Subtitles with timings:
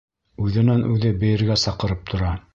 [0.45, 2.35] Үҙенән-үҙе бейергә саҡырып тора.